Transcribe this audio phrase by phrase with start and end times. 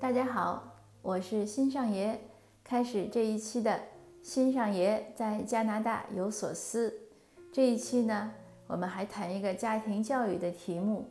[0.00, 0.64] 大家好，
[1.02, 2.18] 我是新上爷。
[2.64, 3.78] 开始这一期的
[4.22, 6.90] 新上爷在加拿大有所思。
[7.52, 8.32] 这一期呢，
[8.66, 11.04] 我们还谈一个家庭教育的题目，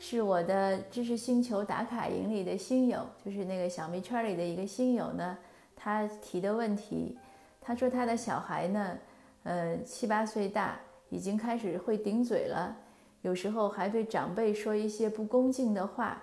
[0.00, 5.38] 是我的知识星球打卡营里的新友，就是那个小米圈里的一个新友呢，
[5.76, 7.16] 他提的问题。
[7.60, 8.98] 他说他的小孩呢，
[9.44, 10.76] 呃，七八岁大，
[11.08, 12.76] 已经开始会顶嘴了，
[13.22, 16.20] 有时候还对长辈说一些不恭敬的话。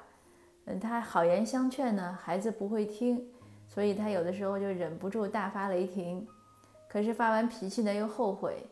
[0.66, 3.24] 嗯，他好言相劝呢，孩子不会听，
[3.68, 6.28] 所以他有的时候就忍不住大发雷霆。
[6.88, 8.66] 可是发完脾气呢，又后悔。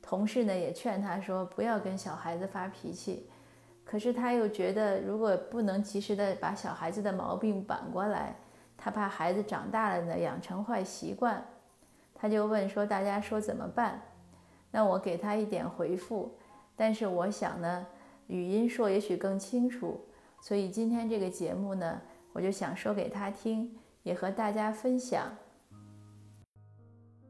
[0.00, 3.26] 同事呢也劝他说不要跟小孩子发脾气，
[3.84, 8.36] 可是他又觉得如果不能及时的把小孩子的毛病扳过来，
[8.76, 11.42] 他怕孩子长大了呢养成坏习惯。
[12.14, 14.00] 他就问说大家说怎么办？
[14.70, 16.36] 那我给他一点回复，
[16.76, 17.86] 但是我想呢，
[18.26, 20.00] 语音说也许更清楚。
[20.44, 22.02] 所以今天这个节目呢，
[22.34, 25.34] 我就想说给他听，也和大家分享。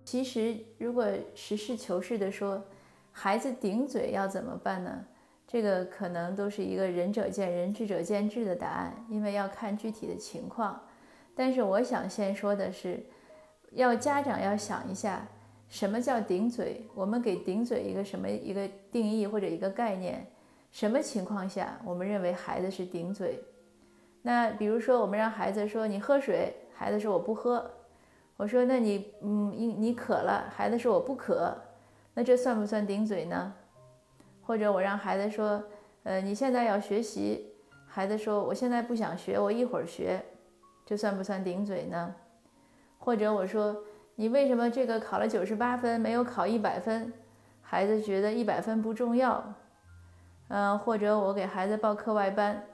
[0.04, 2.60] 其实，如果实事求是的说，
[3.12, 5.04] 孩子顶嘴要怎么办呢？
[5.46, 10.82] 这个可能都是一个仁者见仁，智者见智的答案，因为要看具体的情况。
[11.36, 13.00] 但是我想先说的是，
[13.70, 15.24] 要家长要想一下，
[15.68, 16.84] 什么叫顶嘴？
[16.96, 20.26] 我们给顶嘴一个什么一个定义或者一个概念？
[20.74, 23.40] 什么情况下我们认为孩子是顶嘴？
[24.22, 27.70] 那比如说，我们让孩子说你喝水，孩子说我不喝。
[28.36, 31.56] 我说那你嗯你渴了，孩子说我不渴，
[32.12, 33.54] 那这算不算顶嘴呢？
[34.42, 35.62] 或者我让孩子说，
[36.02, 37.52] 呃你现在要学习，
[37.86, 40.20] 孩子说我现在不想学，我一会儿学，
[40.84, 42.12] 这算不算顶嘴呢？
[42.98, 43.76] 或者我说
[44.16, 47.12] 你为什么这个考了九十八分没有考一百分？
[47.62, 49.54] 孩子觉得一百分不重要。
[50.54, 52.64] 嗯，或者我给孩子报课外班，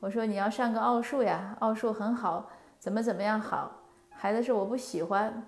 [0.00, 3.80] 我说你要上个奥数呀，奥数很好，怎么怎么样好？
[4.10, 5.42] 孩子说我不喜欢。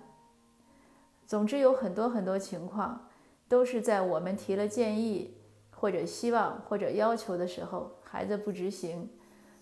[1.27, 3.07] 总之有很多很多情况，
[3.47, 5.37] 都是在我们提了建议
[5.69, 9.07] 或者希望或者要求的时候，孩子不执行，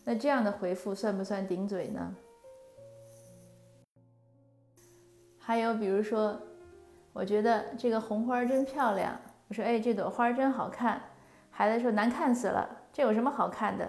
[0.06, 2.16] 那这样的回复算不算顶嘴呢？
[5.38, 6.40] 还有比如说，
[7.12, 11.02] 我觉得这个红花真漂亮，我说哎这朵花真好看。
[11.61, 13.88] 孩子说难看死了，这有什么好看的？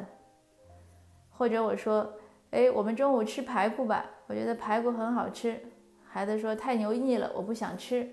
[1.31, 2.13] 或者我说，
[2.51, 5.59] 哎，我们中午吃排骨吧，我觉得排骨很好吃。
[6.05, 8.07] 孩子说太油腻了，我不想吃。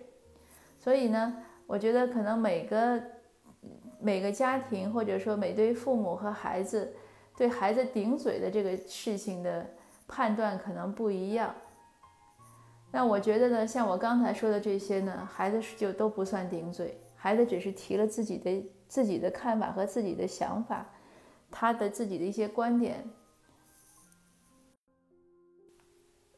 [0.78, 1.36] 所以呢，
[1.68, 3.04] 我觉得可能每个
[4.00, 6.94] 每个家庭或者说每对父母和孩子
[7.36, 9.70] 对孩子顶嘴的这个事情的
[10.08, 11.54] 判断可能不一样。
[12.94, 18.72] 那我觉得呢，像我刚才说的这些呢，孩子就都不算顶嘴，孩子只是提了自己的。
[18.90, 20.86] 自己的看法和自己的想法，
[21.50, 23.08] 他的自己的一些观点。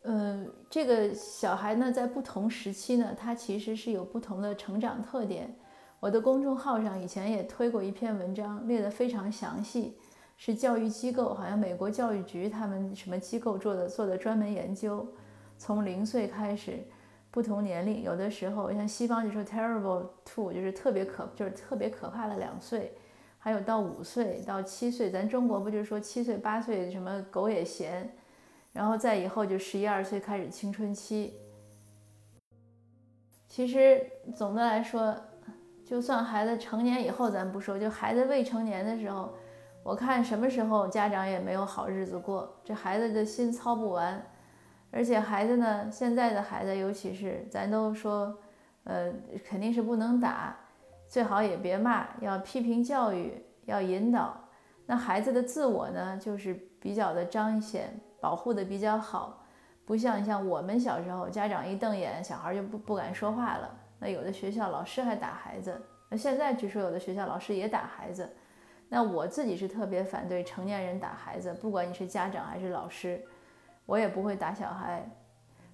[0.03, 5.56] 嗯，这个小孩呢，在不同时期呢，他其实是有不同的成长特点。
[6.00, 9.97] 我的公众号上以前也推过一篇文章，列得非常详细，
[10.35, 15.07] 是教育机构，好像美国教育局他们什么机构做的做的专门研究，
[15.57, 16.83] 从零岁开始。
[17.31, 22.94] 不同年龄，有的时候像西方就说 terrible two，就是特别可，就是特别可怕的两岁，
[23.40, 28.14] 还有到五岁到七岁，咱中国不就是说七岁八岁什么狗也嫌，
[28.74, 31.34] 然后再以后就十一二岁开始青春期。
[33.48, 34.06] 其实
[34.36, 35.16] 总的来说，
[35.86, 39.34] 就算孩子成年以后咱不说，就孩子未成年的时候，
[39.84, 44.22] 我看什么时候家长也没有好日子过，这孩子的心操不完。
[44.91, 48.38] 而且孩子呢，现在的孩子，尤其是咱都说，
[48.84, 49.12] 呃，
[49.46, 50.56] 肯定是不能打，
[51.07, 54.38] 最好也别骂，要批评教育，要引导。
[54.85, 59.41] 那孩子的自我呢，就是比较的彰显，保护的比较好，
[59.85, 63.74] 不像像我们小时候，家长一瞪眼，小孩就不不敢说话了。
[63.97, 68.30] 那有的学校老师还打孩子，那现在据说有的学校老师也打孩子。
[68.90, 73.24] 那我自己是特别反对成年人打孩子，不管你是家长还是老师。
[73.91, 75.05] 我也不会打小孩，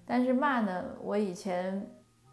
[0.04, 1.88] 但是骂呢，我以前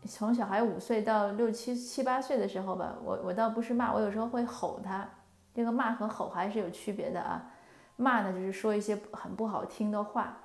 [0.07, 5.07] 从小孩五岁到六七七八岁的时候吧，我我倒不是骂，我有时候会吼他。
[5.53, 7.51] 这个骂和吼还是有区别的啊。
[7.97, 10.35] 骂呢就是说一些很不好听的话，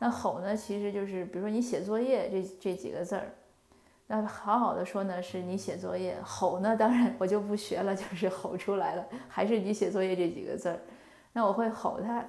[0.00, 3.32] 那吼呢其实就是比如说你写作业这这几个字儿，
[4.06, 10.78] 那好好的说呢是你写作业，吼呢当然我就不学了，就是吼出来了，还是你写作业这几个字儿，
[11.32, 12.22] 那我会吼他。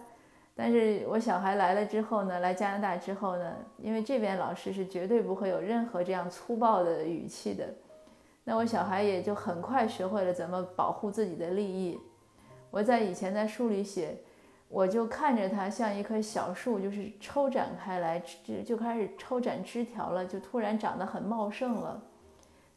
[0.57, 7.67] 但是我小孩来了之后呢，来加拿大之后呢，因为这边老师是绝对不会有任何这样粗暴的语气的，
[8.45, 11.99] 那我小孩也就很快学会了怎么保护自己的利益。
[12.71, 14.17] 我在以前在书里写，
[14.69, 22.01] 我就看着它像一棵小树，就是抽展开来，就就开始抽展枝条了，就突然长得很茂盛了。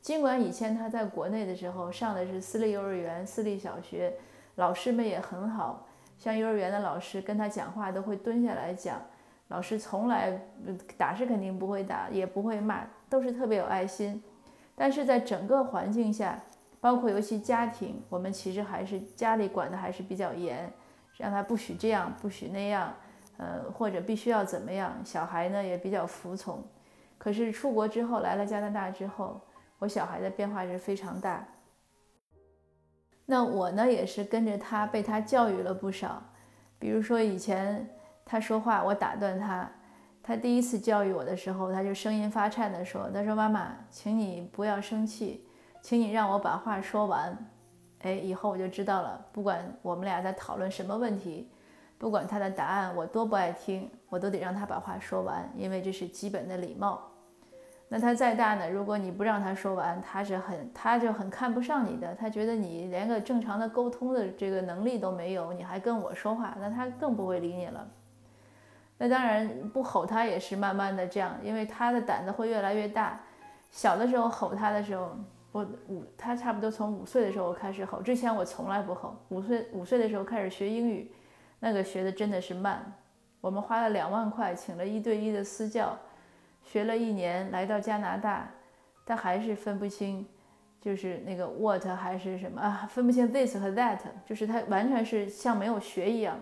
[0.00, 4.14] 尽管以前他在国内的时候上的是私立幼儿园、私立小学，
[4.54, 5.87] 老师们也很好，
[6.18, 9.00] 像幼儿园的老师跟他讲话都会蹲下来讲，
[9.48, 10.38] 老师从来
[10.98, 14.22] 打是肯定不会打，也不会骂，都是特别有爱心。
[14.74, 16.38] 但是在整个环境下，
[16.80, 20.70] 包括尤其家庭，我们其实还是家里管的还是比较严，
[21.16, 22.92] 让他不许这样，不许那样，
[23.36, 26.62] 呃，或者必须要怎么样，小孩呢也比较服从。
[27.16, 29.40] 可是出国之后，来了加拿大之后。
[29.80, 31.46] 我小孩的变化是非常大，
[33.30, 36.22] 那我呢也是跟着他被他教育了不少。
[36.78, 37.86] 比如说以前
[38.24, 39.70] 他说话我打断他，
[40.22, 45.46] 他第一次教育我的时候，他就声音发颤的说：“他说妈妈，请你不要生气，
[45.82, 47.36] 请你让我把话说完。”
[48.00, 51.50] 哎，以后我就知道了，不管我们俩在讨论什么问题，
[51.98, 57.02] 不管他的答案我多不爱听，我都得让他把话说完，因为这是基本的礼貌。
[57.90, 58.68] 那他再大呢？
[58.68, 62.14] 如果你不让他说完，他是很，他就很看不上你的。
[62.14, 67.88] 他觉得你连个正常的沟通的这个能力都没有，你还跟我说话，那他更不会理你了。
[68.98, 73.18] 那当然不吼他也是慢慢的这样，因为他的胆子会越来越大。
[73.70, 75.16] 小的时候吼他的时候，
[75.50, 79.16] 我五他差不多从五岁的时候开始吼，之前我从来不吼。
[79.30, 81.10] 五岁五岁的时候开始学英语，
[81.58, 82.92] 那个学的真的是慢。
[83.40, 85.96] 我们花了两万块请了一对一的私教。
[86.64, 88.50] 学了一年，来到加拿大，
[89.06, 90.26] 他还是分不清，
[90.80, 96.38] 就是那个 what 还是什么啊，分不清 this 和 that，就是他完全是像没有学一样。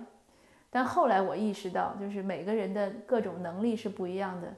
[0.68, 4.52] 但后来我意识到，就是每个人的各种能力是不一样的，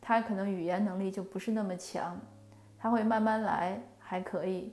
[0.00, 2.20] 他可能语言能力就不是那么强，
[2.78, 4.72] 他会慢慢来，还可以，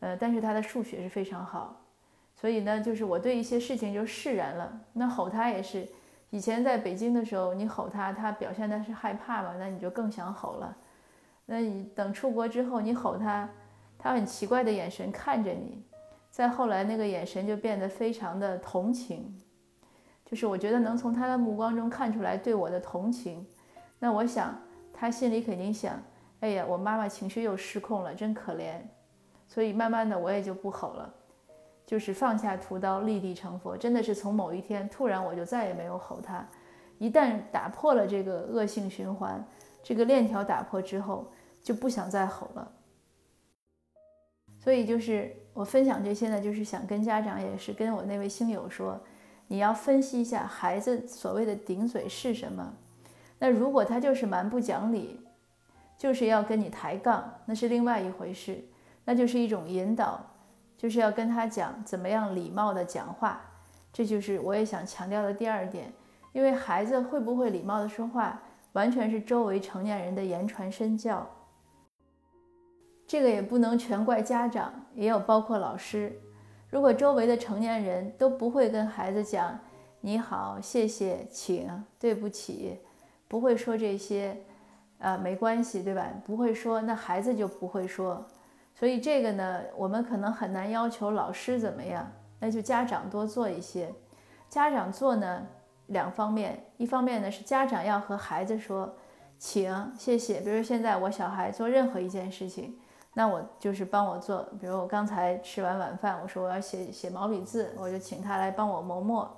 [0.00, 1.80] 呃，但是他的数学是非常好，
[2.34, 4.80] 所以呢，就是我对一些事情就释然了。
[4.92, 5.86] 那吼他也是。
[6.30, 10.76] 以前在北京的时候，你吼他，他表现的是害怕嘛，那你就更想吼了。
[11.46, 13.48] 那你等出国之后，你吼他，
[13.98, 15.82] 他很奇怪的眼神看着你。
[16.30, 19.34] 再后来，那个眼神就变得非常的同情，
[20.26, 23.46] 就是我觉得能从他的目光中看出来对我的同情。
[23.98, 24.54] 那我想，
[24.92, 25.98] 他心里肯定想：
[26.40, 28.74] 哎呀，我妈妈情绪又失控了，真可怜。
[29.46, 31.14] 所以慢慢的，我也就不吼了。
[31.88, 33.74] 就是放下屠刀，立地成佛。
[33.74, 36.46] 真的是从某一天突然，我就再也没有吼他。
[36.98, 39.42] 一旦打破了这个恶性循环，
[39.82, 41.32] 这个链条打破之后，
[41.62, 42.70] 就不想再吼了。
[44.58, 49.00] 所以就是我分享这些呢，就是想跟家长，也是跟我那位星友说，
[49.46, 52.74] 你要分析一下孩子所谓的顶嘴是什么。
[53.38, 55.18] 那如果他就是蛮不讲理，
[55.96, 58.62] 就是要跟你抬杠，那是另外一回事，
[59.06, 60.34] 那就是一种引导。
[60.78, 63.38] 就是要跟他讲怎么样礼貌的讲话，
[63.92, 65.92] 这就是我也想强调的第二点。
[66.32, 68.40] 因为孩子会不会礼貌的说话，
[68.72, 71.28] 完全是周围成年人的言传身教。
[73.06, 76.12] 这个也不能全怪家长，也有包括老师。
[76.70, 79.58] 如果周围的成年人都不会跟孩子讲
[80.02, 82.78] 你好、谢谢、请、对不起，
[83.26, 84.36] 不会说这些，
[84.98, 86.06] 呃，没关系，对吧？
[86.24, 88.24] 不会说，那孩子就不会说。
[88.78, 92.08] 所以这个呢，我们可能很难要求老师怎么样，
[92.38, 93.92] 那就家长多做一些。
[94.48, 95.44] 家长做呢，
[95.86, 98.94] 两方面，一方面呢是家长要和孩子说，
[99.36, 100.40] 请、谢谢。
[100.42, 102.78] 比如现在我小孩做任何一件事情，
[103.14, 104.44] 那我就是帮我做。
[104.60, 109.28] 比如我刚才吃完晚饭，我说我要写写毛笔字，我就请他来帮我磨墨。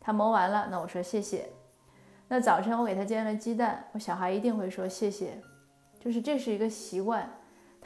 [0.00, 1.48] 他磨完了，那我说谢谢。
[2.26, 5.40] 那早晨我给他煎了鸡蛋，我小孩一定会说谢谢，
[6.00, 7.30] 就是这是一个习惯。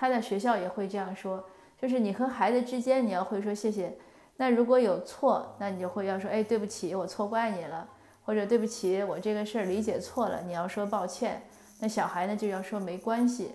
[0.03, 1.45] 他在学校也会这样说，
[1.81, 3.97] 就是你和孩子之间，你要会说谢谢。
[4.37, 7.87] 那如果有错，那你就会要说，哎，对不起，我错怪你了，
[8.25, 11.41] 或者对不起，我这个事儿理解错了，你要说抱歉。
[11.79, 13.53] 那小孩呢就要说没关系。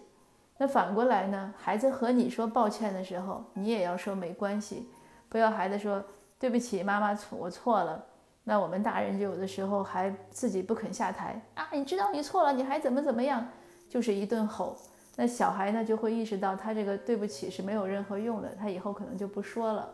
[0.57, 4.87] 那反过来呢，孩子和你说抱歉的时候，你也要说没关系，
[5.27, 6.01] 不要孩子说
[6.39, 8.01] 对不起，妈妈错，我错了。
[8.45, 13.45] 那我们大人就有的时候还自己不肯下台啊，你知道你错了，你还怎么怎么样，
[13.89, 14.77] 就是一顿吼。
[15.19, 19.89] 那小孩呢就会意识到他这个对不起是没有任何用的，他以后可能就不说了。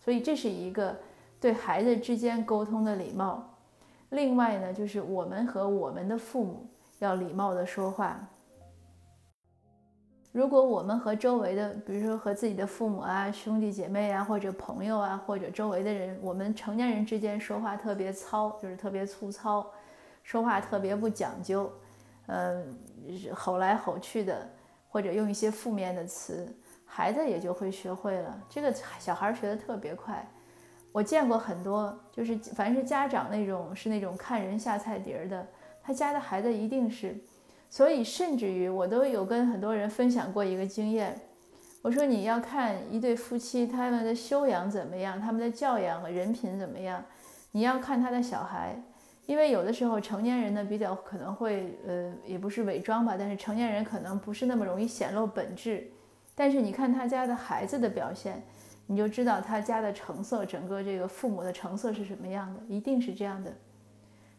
[0.00, 0.96] 所以这是一个
[1.38, 3.54] 对孩子之间沟通的礼貌。
[4.08, 6.66] 另外呢，就是我们和我们的父母
[7.00, 8.26] 要礼貌的说话。
[10.32, 19.70] 如果我们和周围的，比如说和自己的父母啊、兄弟姐妹啊，或者朋友啊，或者周围的人，我们成年人之间说话特别糙，就是特别粗糙，
[20.22, 21.70] 说话特别不讲究。
[22.26, 22.78] 嗯，
[23.34, 24.48] 吼来吼去的，
[24.88, 26.48] 或者用一些负面的词，
[26.84, 28.40] 孩子也就会学会了。
[28.48, 30.26] 这个小孩学的特别快。
[30.92, 35.46] 我见过很多，就是凡是家长那种是那种看人下菜碟儿的，
[35.82, 37.16] 他家的孩子一定是。
[37.68, 41.20] 所以甚至于我都有跟很多人分享过一个经验，
[41.82, 47.04] 我说你要看一对夫妻他们的修养怎么样，他们的教养和人品怎么样，
[47.50, 48.80] 你要看他的小孩，
[49.26, 55.86] 因为有的时候成年人呢比较可能会呃也不是伪装吧，但是成年人可能不是那么容易显露本质，
[56.34, 58.42] 但是你看他家的孩子的表现。
[58.86, 63.50] 你就知道他家的成色，整个这个父母的成色是什么样的，一定是这样的，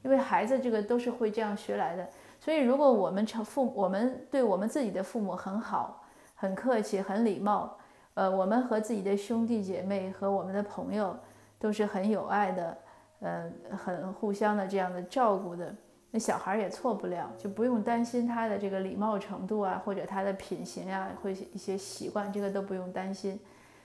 [0.03, 2.07] 因为孩子这个都是会这样学来的。
[2.39, 6.03] 所以，如果我们成父，我们对我们自己的父母很好、
[6.35, 7.75] 很客气、很礼貌，
[8.13, 11.17] 呃，我们和自己的兄弟姐妹和我们的朋友
[11.57, 12.77] 都是很有爱的，
[13.25, 15.73] 呃，很互相的这样的照顾的，
[16.11, 23.39] 那小孩也错不了，就不用担心他的这个礼貌程度啊，或者他的品行啊，会一些习惯，这个都不用担心。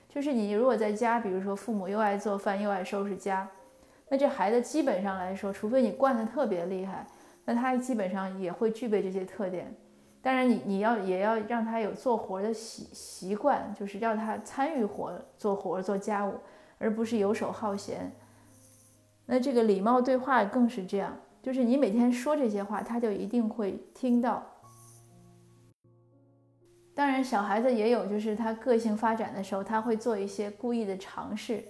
[0.07, 3.47] 就是你如果在家，比如说父母又爱做饭又爱收拾家，
[4.09, 7.07] 那这孩子基本上来说，除非你惯得特别厉害，
[7.45, 9.73] 那他基本上也会具备这些特点。
[10.21, 16.35] 当然，你你要也要让他有做活的习习惯，就是让他参与活做活做家务，
[16.77, 18.11] 而不是游手好闲。
[19.31, 24.43] 那这个礼貌对话更是这样，就是你每天说这些话，他就一定会听到。
[26.93, 31.63] 当然，小孩子也有，就是他个性发展的时候，他会做一些故意的尝试，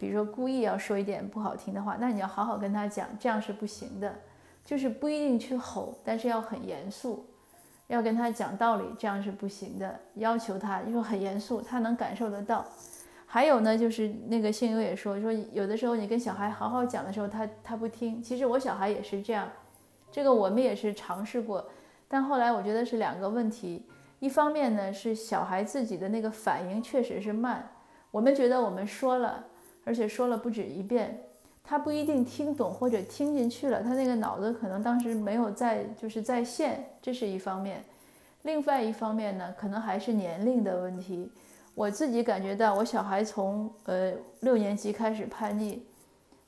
[0.00, 4.12] 比如说故意要说一点不好听的话，那你要好好跟他讲，这样是不行的。
[4.64, 7.24] 就是不一定去吼，但是要很严肃，
[7.86, 10.00] 要跟他讲道理，这样是不行的。
[10.14, 12.66] 要求他，就说很严肃，他能感受得到。
[13.28, 18.22] 还有呢，就是那个信友也说，说有的时候你跟小孩好好讲的时候，他他不听。
[18.22, 19.50] 其实我小孩也是这样，
[20.10, 21.68] 这个我们也是尝试过，
[22.08, 23.84] 但后来我觉得是两个问题。
[24.20, 27.68] 一方面呢，是小孩自己的那个反应确实是慢。
[28.10, 29.44] 我们觉得我们说了，
[29.84, 31.20] 而且说了不止一遍，
[31.62, 37.84] 他不一定听懂或者听进去了，他那个脑子可能当时没有在就是在线，这是一方面。
[38.42, 41.30] 另外一方面呢，可能还是年龄的问题。
[41.76, 45.86] 我自己感觉到，我小孩从呃六年级开始叛逆，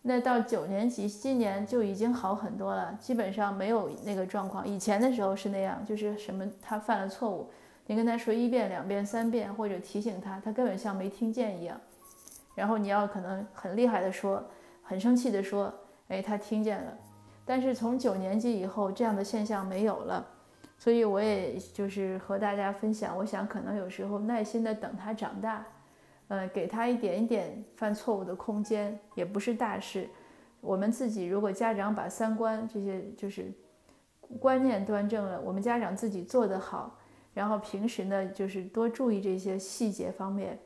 [0.00, 4.66] 那到九年级，今年就已经好很多了，基本上没有那个状况。
[4.66, 7.50] 以前的时候是那样，就是什么他犯了错误。
[7.84, 11.78] 你跟他说一遍、两遍、三遍，或者提醒他，他根本像没听见一样。
[12.54, 14.42] 然后你要可能很厉害的说，
[14.82, 15.70] 很生气的说，
[16.08, 16.90] 哎，他听见了。
[17.44, 20.26] 但是从九年级以后，这样的现象没有了。
[20.78, 25.66] 所以我也就是和大家分享，我想可能有时候耐心的等他长大，
[26.28, 30.08] 呃，给他一点一点犯错误的空间，也不是大事。
[30.60, 33.52] 我们自己如果家长把三观这些就是
[34.38, 36.96] 观念端正了，我们家长自己做得好。
[37.34, 40.58] 然后平时呢，就是多注意这些细节方面。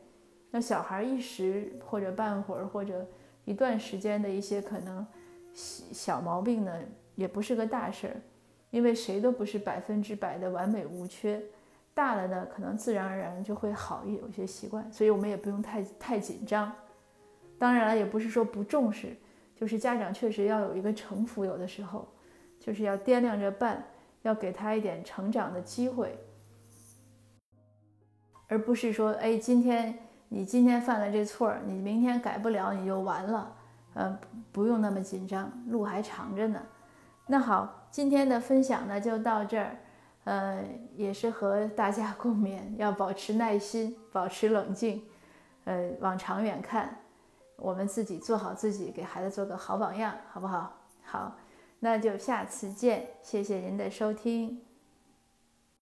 [0.51, 3.07] 那小孩一时或者半会儿或者
[3.45, 5.07] 一段时间的一些可能
[5.55, 6.73] 小毛病呢，
[7.15, 8.17] 也不是个大事儿，
[8.73, 11.41] 因为谁都不是百分之百的完美无缺。
[11.95, 16.73] 大了呢，可能自然而然就会好一有些习惯，所以我们也不用太太紧张。
[17.59, 19.15] 当然了，也不是说不重视，
[19.55, 22.09] 就是家长确实要有一个城府，有的时候
[22.59, 23.85] 就是要掂量着办，
[24.23, 26.19] 要给他一点成长的机会。
[28.49, 29.99] 而不是说，哎，今天
[30.31, 33.55] 你今天犯了这错儿，你明天改不了，你就完了。
[33.93, 34.19] 呃，
[34.51, 36.59] 不用那么紧张，路还长着呢。
[37.27, 39.77] 那好，今天的分享呢就到这儿。
[40.25, 40.65] 呃，
[40.97, 45.03] 也是和大家共勉，要保持耐心， 保持冷静。
[45.65, 46.97] 呃，往长远看，
[47.57, 50.73] 我们自己做好自己，给孩子做个好榜样，好不好？
[51.03, 51.37] 好，
[51.81, 53.07] 那就下次见。
[53.21, 54.72] 谢谢您的收听。